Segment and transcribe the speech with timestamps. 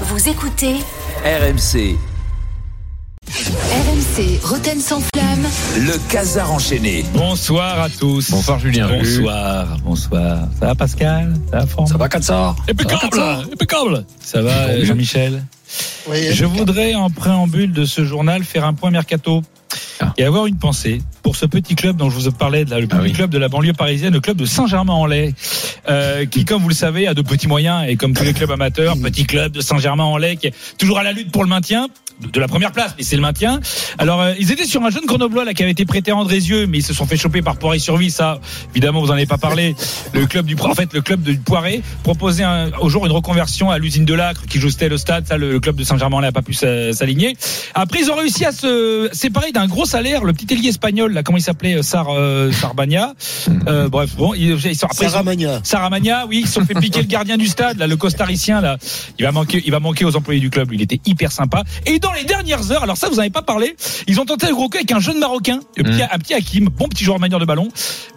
[0.00, 0.74] Vous écoutez
[1.24, 1.96] RMC,
[3.28, 5.46] RMC Roten sans flamme.
[5.78, 7.04] le casar enchaîné.
[7.14, 8.30] Bonsoir à tous.
[8.30, 8.88] Bonsoir Julien.
[8.88, 10.48] Bonsoir, bonsoir.
[10.58, 11.34] Ça va Pascal?
[11.50, 11.88] Ça va Franck?
[11.88, 13.20] Ça va, Katsar Impeccable,
[13.52, 14.04] impeccable.
[14.20, 15.44] Ça va Jean-Michel?
[16.10, 19.42] Je voudrais en préambule de ce journal faire un point mercato
[20.00, 20.12] Ah.
[20.18, 22.96] et avoir une pensée pour ce petit club dont je vous parlais, là, le petit
[22.98, 23.12] Ah oui.
[23.12, 25.34] club de la banlieue parisienne, le club de Saint-Germain-en-Laye,
[25.88, 28.50] euh, qui, comme vous le savez, a de petits moyens et comme tous les clubs
[28.50, 32.28] amateurs, petit club de Saint-Germain-en-Laye qui est toujours à la lutte pour le maintien de
[32.32, 33.58] de la première place, mais c'est le maintien.
[33.98, 36.68] Alors, euh, ils étaient sur un jeune Grenoblois là qui avait été prêté à Andrézieux,
[36.68, 38.12] mais ils se sont fait choper par Poiré sur Vie.
[38.12, 38.38] Ça,
[38.70, 39.74] évidemment, vous en avez pas parlé.
[40.12, 43.68] Le club du, en fait, le club du Poiré proposait un, au jour une reconversion
[43.72, 45.26] à l'usine de l'Acre qui jouait le stade.
[45.26, 47.36] Ça, le, le club de Saint-Germain-en-Laye a pas pu s'a- s'aligner.
[47.74, 50.24] Après, ils ont réussi à se séparer d'un gros salaire.
[50.24, 53.14] Le petit ailier espagnol, là, comment il s'appelait, euh, Sar, euh, Sarbagna.
[53.66, 55.08] Euh, bref, bon, ils, ils sont après.
[55.08, 55.60] Saramagna.
[55.62, 58.76] Saramagna, oui, ils se sont fait piquer le gardien du stade, là, le costaricien, là.
[59.18, 60.70] Il va manquer, il va manquer aux employés du club.
[60.72, 61.62] Il était hyper sympa.
[61.86, 63.74] Et dans les dernières heures, alors ça, vous n'avez pas parlé,
[64.06, 66.68] ils ont tenté le gros coup avec un jeune marocain, un petit, un petit Hakim,
[66.68, 67.68] bon petit joueur manière de ballon.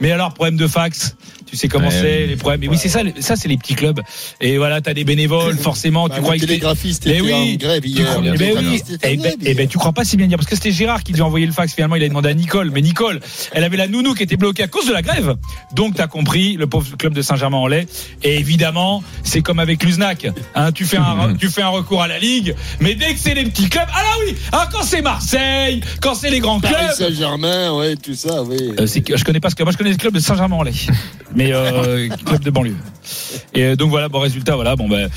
[0.02, 1.16] Mais alors, problème de fax.
[1.48, 2.28] Tu sais comment Ouais, c'est, oui.
[2.28, 2.64] les problèmes.
[2.64, 4.02] Et oui, c'est ça, les- ça, c'est les petits clubs.
[4.42, 7.56] Et voilà, t'as des bénévoles, forcément, tu Bah, crois que télégraphiste Mais était oui, en
[7.56, 8.08] grève hier.
[8.18, 9.70] eh ben oui, télégraphiste était en eh ben, eh ben, hier.
[9.70, 11.74] tu crois pas si bien dire parce que c'était Gérard qui devait envoyer le fax.
[11.74, 13.20] Finalement, il a demandé à Nicole, mais Nicole,
[13.54, 15.36] elle avait la nounou qui était bloquée à cause de la grève.
[15.74, 17.88] Donc, t'as compris, le pauvre club de Saint-Germain-en-Laye.
[18.24, 20.28] Et évidemment, c'est comme avec l'Uznac.
[20.56, 23.34] Hein, tu fais un, tu fais un recours à la ligue, mais dès que c'est
[23.36, 26.74] les petits clubs, ah là oui, ah, quand c'est Marseille, quand c'est les grands clubs.
[26.98, 28.58] Saint-Germain, ouais, tout ça, oui.
[28.80, 30.88] Euh, je connais pas ce que moi je connais le club de Saint-Germain-en-Laye,
[31.38, 32.76] mais euh, club de banlieue.
[33.54, 35.10] Et euh, donc voilà, bon résultat, voilà, bon ben.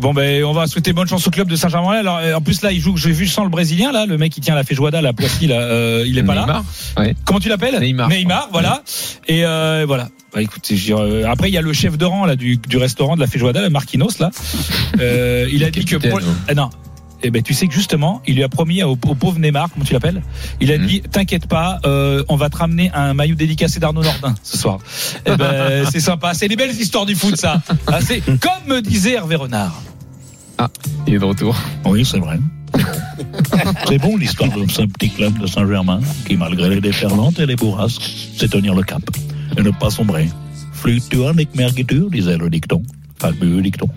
[0.00, 2.00] Bon ben on va souhaiter bonne chance au club de Saint-Germain-en-Laye.
[2.00, 4.32] Alors euh, en plus là il joue, j'ai vu sans le brésilien là, le mec
[4.32, 6.40] qui tient la Feijoada, la Poissy là, euh, il est pas là.
[6.40, 6.64] Neymar
[6.98, 7.14] Ouais.
[7.24, 8.08] Comment tu l'appelles Neymar.
[8.08, 8.82] Neymar, voilà.
[9.28, 10.08] Et euh, voilà.
[10.34, 13.14] Bah, écoute, euh, après il y a le chef de rang là du, du restaurant
[13.14, 14.30] de la Feijoada, le Marquinos là.
[14.98, 16.20] Euh, il a dit que pour...
[16.48, 16.70] Ah, non.
[17.22, 19.84] Eh ben tu sais que justement, il lui a promis au, au pauvre Neymar, comment
[19.84, 20.22] tu l'appelles?
[20.60, 20.86] Il a Mhm.
[20.86, 24.78] dit t'inquiète pas, euh, on va te ramener un maillot dédicacé d'Arnaud Nordin ce soir.
[25.26, 27.60] Eh ben c'est sympa, c'est les belles histoires du foot ça.
[27.86, 29.80] Ah, c'est comme me disait Hervé Renard.
[31.06, 31.56] Il est de retour.
[31.86, 32.38] Oui, c'est vrai.
[33.88, 37.56] C'est bon l'histoire de ce petit club de Saint-Germain qui, malgré les déferlantes et les
[37.56, 38.02] bourrasques,
[38.36, 39.02] sait tenir le cap
[39.56, 40.28] et ne pas sombrer.
[40.72, 42.82] Fluctuant avec mergiture, disait le dicton.
[43.18, 43.88] Fabuleux dicton.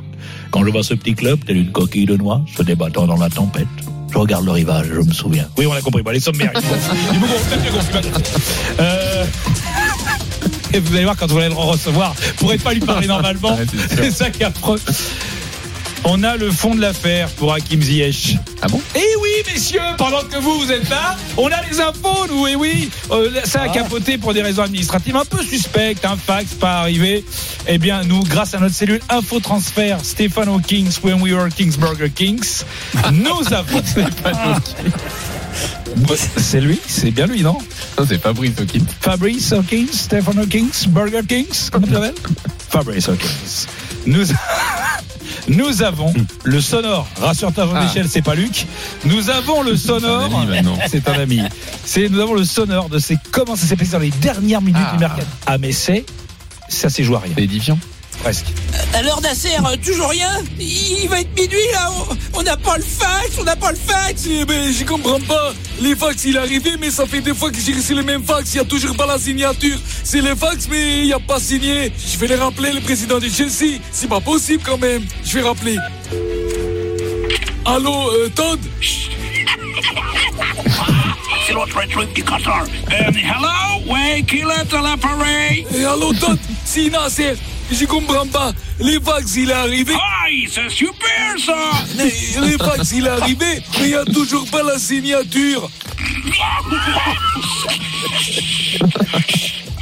[0.51, 3.29] Quand je vois ce petit club, tel une coquille de noix, se débattant dans la
[3.29, 3.67] tempête,
[4.11, 5.47] je regarde le rivage je me souviens.
[5.57, 6.03] Oui, on a compris.
[6.03, 6.51] Bon, les sommaires.
[6.53, 8.01] gonfler.
[8.79, 9.25] Euh,
[10.73, 13.57] Et vous allez voir quand vous allez le recevoir, vous pourrez pas lui parler normalement.
[13.95, 14.79] C'est ça qui est affreux.
[16.05, 18.37] On a le fond de l'affaire pour Hakim Ziyech.
[18.61, 18.81] Ah bon?
[18.95, 22.55] Eh oui, messieurs, pendant que vous, vous êtes là, on a les infos, nous, et
[22.55, 22.89] oui.
[23.11, 27.23] Euh, ça a capoté pour des raisons administratives un peu suspectes, un fax pas arrivé.
[27.67, 32.09] Eh bien, nous, grâce à notre cellule Info Transfert, Stefano Kings, when we were Kingsburger
[32.13, 32.63] Kings,
[33.11, 33.81] nous avons...
[36.37, 37.57] C'est lui, c'est bien lui, non?
[37.97, 38.85] Non, c'est Fabrice Hawkins.
[38.99, 42.15] Fabrice Hawkins, Stefano Kings, Burger Kings, comment tu l'appelles
[42.69, 43.67] Fabrice Hawkins.
[44.05, 44.25] Nous,
[45.47, 47.07] nous avons le sonore.
[47.19, 48.65] Rassure-toi, Jean-Michel, c'est pas Luc.
[49.05, 50.29] Nous avons le sonore.
[50.89, 51.41] C'est un ami.
[51.85, 54.81] C'est, nous avons le sonore de ces, comment ça s'est passé dans les dernières minutes
[54.87, 54.93] Ah.
[54.93, 55.27] du mercato.
[55.45, 56.05] Ah, mais c'est,
[56.69, 57.33] ça s'est joué à rien.
[57.35, 57.77] C'est édifiant.
[58.23, 58.45] Presque.
[58.93, 61.91] Alors Nasser, euh, toujours rien Il va être minuit là,
[62.33, 65.53] on- n'a pas le fax, on n'a pas le fax Eh ben, je comprends pas.
[65.81, 68.23] Les fax, il est arrivé, mais ça fait deux fois que j'ai reçu le même
[68.23, 68.53] fax.
[68.53, 69.77] Il n'y a toujours pas la signature.
[70.03, 71.91] C'est le fax, mais il n'y a pas signé.
[72.11, 73.79] Je vais les rappeler, le président de Chelsea.
[73.91, 75.05] C'est pas possible quand même.
[75.25, 75.77] Je vais rappeler.
[77.65, 78.59] Allô, euh, Todd?
[81.45, 82.63] C'est l'autre truc du castor.
[82.91, 83.93] Euh, hello?
[83.93, 85.65] Ouais, qui est à l'appareil?
[85.85, 86.37] Allô, Todd?
[86.91, 87.35] Nasser,
[87.71, 88.51] je comprends pas.
[88.79, 89.93] Les fax, il est arrivé.
[90.25, 91.55] Aïe, c'est super ça!
[91.97, 95.69] Les, les fax, il est arrivé, mais il n'y a toujours pas la signature.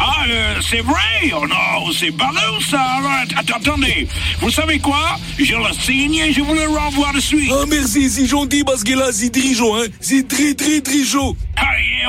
[0.04, 1.32] Ah, euh, c'est vrai?
[1.36, 2.82] Oh non, c'est ballot ça!
[2.82, 4.08] Alors, att- attendez,
[4.40, 5.20] vous savez quoi?
[5.38, 7.52] Je le signe et je vous le renvoie de suite.
[7.54, 9.86] Ah, merci, c'est gentil parce que là, c'est très chaud, hein.
[10.00, 11.38] C'est très, très, très chaud.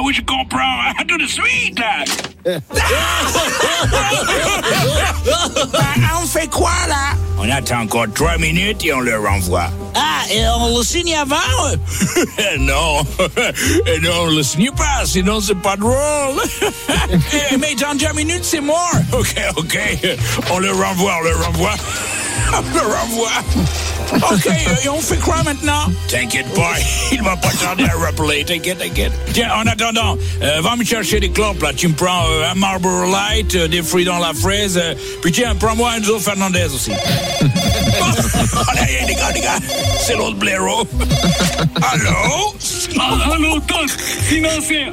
[0.01, 0.81] Oui, je comprends.
[0.99, 1.79] À tout de suite!
[5.73, 5.81] Bah,
[6.21, 7.13] On fait quoi là?
[7.39, 9.71] On attend encore trois minutes et on le renvoie.
[9.95, 11.37] Ah, et on le signe avant?
[12.59, 13.03] Non,
[13.87, 15.95] Et non, on le signe pas, sinon c'est pas drôle.
[17.51, 19.79] Eh, Mais dans deux minutes, c'est mort ok, ok,
[20.51, 21.75] on le renvoie, on le renvoie.
[22.55, 23.31] On le renvoie.
[24.15, 24.47] Ok,
[24.85, 25.91] et on fait quoi maintenant?
[26.09, 26.73] T'inquiète pas,
[27.13, 29.13] il va pas tarder à rappeler, t'inquiète, t'inquiète.
[29.33, 31.73] Tiens, en attendant, euh, va me chercher des clopes, là.
[31.75, 34.81] Tu me prends euh, un Marlboro Light, euh, des fruits dans la fraise,
[35.23, 36.93] puis tiens, prends-moi Enzo Fernandez aussi.
[38.69, 39.59] Allez, les gars, les gars,
[40.01, 40.87] c'est l'autre blaireau.
[41.93, 42.55] Allô?
[42.99, 43.91] Ah, allô, Doc,
[44.41, 44.93] Nasser.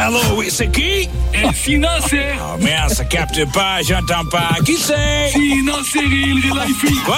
[0.00, 1.08] Allô, oui, c'est qui?
[1.32, 2.34] Eh, Nasser.
[2.40, 4.50] Oh merde, ça capte pas, j'entends pas.
[4.64, 5.38] Qui c'est?
[5.38, 6.94] Et El Relaifi.
[7.04, 7.16] Quoi?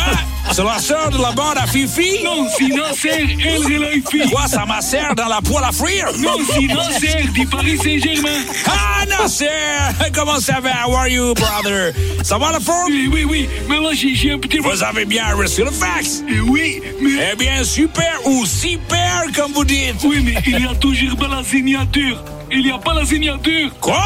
[0.52, 2.22] C'est la sœur de la bande à Fifi?
[2.25, 4.31] Non, c'est Nasser et El Relaifi.
[4.31, 6.06] Quoi, ça m'assère dans la poêle à frire?
[6.19, 8.40] Non, c'est Nasser du Paris Saint-Germain.
[8.66, 9.48] Ah, Nasser!
[10.14, 10.70] Comment ça va?
[10.87, 11.93] How are you, brother?
[12.22, 12.87] Ça va la forme?
[12.90, 14.58] Oui, oui, oui, mais là, j'ai j'ai un petit...
[14.58, 16.22] Vous avez bien reçu le fax?
[16.28, 17.32] Eh oui, mais...
[17.32, 19.96] Eh bien, super ou super, comme vous dites.
[20.04, 22.22] Oui, mais il y a toujours pas la signature.
[22.58, 23.69] Il n'y a pas la signature.
[23.82, 24.03] Quoi?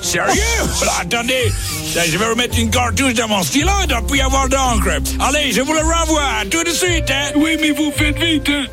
[0.00, 0.40] Sérieux?
[0.80, 1.52] Alors, attendez,
[1.94, 4.88] je vais remettre une cartouche dans mon stylo, il doit plus y avoir d'encre.
[5.20, 7.32] Allez, je vous le renvoie, tout de suite, hein?
[7.36, 8.64] Oui, mais vous faites vite, hein.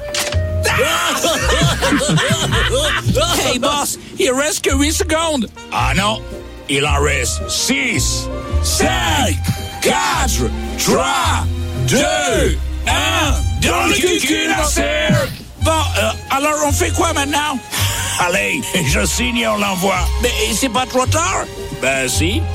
[3.46, 5.50] Hey boss, il reste que 8 secondes.
[5.74, 6.22] Ah non,
[6.70, 8.30] il en reste 6,
[8.64, 8.88] 5,
[9.82, 10.00] 4,
[10.86, 11.06] 3,
[11.90, 12.02] 2, 1,
[13.68, 15.10] dans le cul, Nasser!
[15.62, 17.60] Bon, euh, alors on fait quoi maintenant?
[18.20, 20.08] Allez, je signe et on l'envoie.
[20.22, 21.46] Mais c'est pas trop tard?
[21.82, 22.42] Ben si.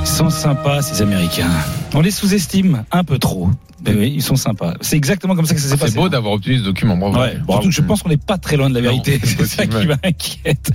[0.00, 1.50] Ils sont sympas, ces Américains.
[1.94, 3.48] On les sous-estime un peu trop.
[3.84, 4.74] Mais oui, ils sont sympas.
[4.82, 5.92] C'est exactement comme ça que ça s'est passé.
[5.92, 7.18] C'est beau d'avoir obtenu ce document, bravo.
[7.18, 9.18] Ouais, surtout que je pense qu'on n'est pas très loin de la vérité.
[9.24, 10.70] c'est ça qui m'inquiète.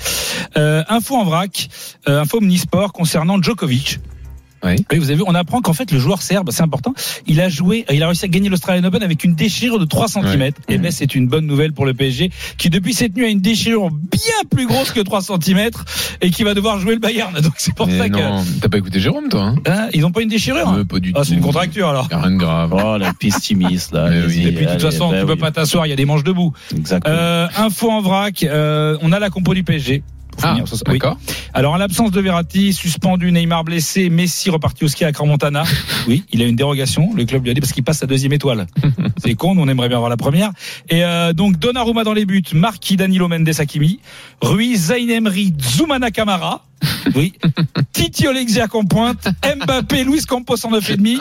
[0.58, 1.70] Euh, info en vrac,
[2.08, 4.00] euh, info omnisport concernant Djokovic.
[4.66, 4.76] Oui.
[4.98, 6.94] Vous avez vu, on apprend qu'en fait le joueur serbe, c'est important,
[7.28, 10.08] il a joué, il a réussi à gagner l'Australian Open avec une déchirure de 3
[10.08, 10.50] cm.
[10.70, 13.42] Et ben c'est une bonne nouvelle pour le PSG qui depuis cette nuit a une
[13.42, 14.20] déchirure bien
[14.50, 15.70] plus grosse que 3 cm
[16.22, 17.34] et qui va devoir jouer le Bayern.
[17.42, 20.06] Donc c'est pour Mais ça que non, t'as pas écouté Jérôme, toi hein Hein, ils
[20.06, 20.68] ont pas une déchirure.
[20.68, 21.26] hein Euh, Pas du Ah, tout.
[21.26, 22.08] c'est une contracture alors.
[22.12, 22.74] Y a Rien de grave.
[22.74, 24.10] Oh, la pessimiste, là.
[24.28, 24.44] Oui.
[24.48, 26.24] Et puis de toute façon, ben tu peux pas t'asseoir, il y a des manches
[26.24, 26.54] debout.
[26.76, 27.14] Exactement.
[27.16, 30.02] Euh, info en vrac, euh, on a la compo du PSG.
[30.44, 30.58] Ah.
[30.90, 31.00] Oui.
[31.54, 35.64] Alors, en l'absence de Verratti, suspendu, Neymar blessé, Messi reparti au ski à Crans-Montana.
[36.08, 37.10] Oui, il a une dérogation.
[37.16, 38.68] Le club lui a dit parce qu'il passe sa deuxième étoile.
[39.18, 40.52] C'est con, on aimerait bien avoir la première.
[40.90, 44.00] Et euh, donc, Donnarumma dans les buts, Marquis, Danilo Mendes, Hakimi,
[44.42, 46.64] Ruiz, Zayn Emery, Zoumana Camara.
[47.16, 47.34] Oui.
[47.94, 51.18] Titi Olexiac en pointe, Mbappé, Luis Campos en neuf et demi,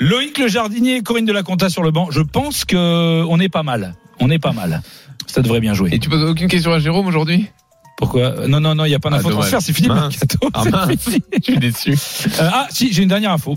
[0.00, 2.08] Loïc Le Jardinier et Corinne de la Conta sur le banc.
[2.10, 3.94] Je pense que on est pas mal.
[4.20, 4.82] On est pas mal.
[5.26, 5.90] Ça devrait bien jouer.
[5.92, 7.48] Et tu poses aucune question à Jérôme aujourd'hui?
[7.96, 9.94] Pourquoi Non, non, non, il n'y a pas d'info Ah, transfert, c'est fini le.
[9.94, 10.08] Ah
[10.90, 11.92] je suis déçu.
[11.92, 13.56] Euh, ah, si, j'ai une dernière info.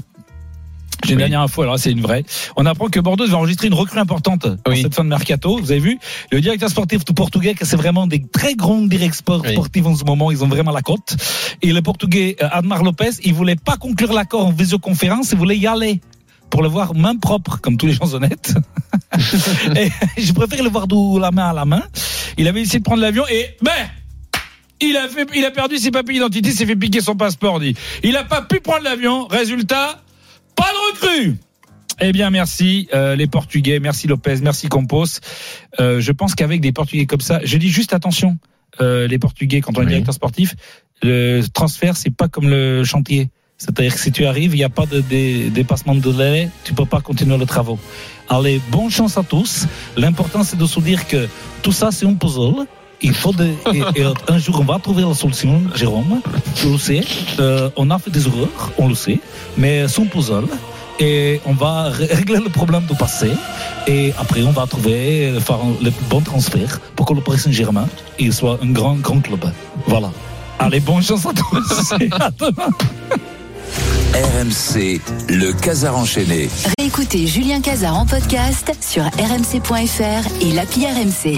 [1.03, 1.21] J'ai une Oui.
[1.23, 2.23] dernière info, alors c'est une vraie.
[2.55, 4.81] On apprend que Bordeaux va enregistrer une recrue importante pour Oui.
[4.81, 5.57] cette fin de mercato.
[5.59, 5.99] Vous avez vu?
[6.31, 9.51] Le directeur sportif du Portugais, c'est vraiment des très grands directeurs Oui.
[9.53, 11.15] sportifs en ce moment, ils ont vraiment la cote.
[11.61, 15.57] Et le Portugais euh, Admar Lopez, il voulait pas conclure l'accord en visioconférence, il voulait
[15.57, 16.01] y aller
[16.49, 18.55] pour le voir main propre, comme tous les gens honnêtes.
[19.75, 19.91] et
[20.21, 21.83] je préfère le voir de la main à la main.
[22.39, 23.71] Il avait essayé de prendre l'avion et ben
[24.81, 27.59] il a fait, il a perdu ses papiers d'identité, s'est fait piquer son passeport.
[27.59, 29.27] Dit, il a pas pu prendre l'avion.
[29.27, 30.01] Résultat,
[30.55, 31.35] pas de recrue.
[31.99, 35.05] Eh bien, merci euh, les Portugais, merci Lopez, merci Campos.
[35.79, 38.37] Euh, je pense qu'avec des Portugais comme ça, je dis juste attention,
[38.81, 39.87] euh, les Portugais quand on est Oui.
[39.89, 40.55] directeur sportif,
[41.01, 43.29] le transfert c'est pas comme le chantier.
[43.57, 46.73] C'est-à-dire que si tu arrives, il n'y a pas de, dé- dépassement de délai, tu
[46.75, 47.79] peux pas continuer les travaux.
[48.29, 49.65] Allez, bonne chance à tous.
[49.95, 51.27] L'important c'est de se dire que
[51.63, 52.67] tout ça c'est un puzzle.
[53.01, 56.19] Il faut de, et- et un jour on va trouver la solution, Jérôme.
[56.55, 57.01] Tu le sais.
[57.39, 59.19] Euh, on a fait des erreurs, on le sait,
[59.57, 60.45] mais c'est un puzzle.
[60.99, 63.29] Et on va ré- régler le problème du passé.
[63.85, 67.87] Et après, on va trouver, euh, faire le bon transfert pour que le Paris Saint-Germain
[68.17, 69.45] il soit un grand, grand club.
[69.85, 70.09] Voilà.
[70.57, 71.93] Allez, bonne chance à tous.
[72.19, 72.69] À demain.
[74.13, 74.99] RMC,
[75.29, 76.49] le Casar enchaîné.
[76.79, 81.37] Réécoutez Julien Cazard en podcast sur rmc.fr et l'appli RMC.